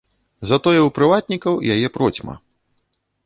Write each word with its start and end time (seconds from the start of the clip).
Затое 0.51 0.77
ў 0.77 0.89
прыватнікаў 0.97 1.59
яе 1.75 1.87
процьма. 1.97 2.35